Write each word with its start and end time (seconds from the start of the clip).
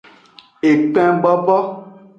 Ekpen 0.69 1.13
bobo. 1.21 1.57